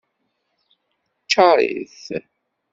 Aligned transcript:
Ccaṛ-it. 1.23 1.99